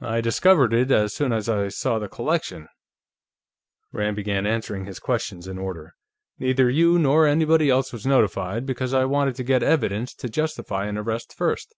[0.00, 2.68] "I discovered it as soon as I saw the collection,"
[3.92, 5.92] Rand began answering his questions in order.
[6.38, 10.86] "Neither you, nor anybody else was notified, because I wanted to get evidence to justify
[10.86, 11.74] an arrest first.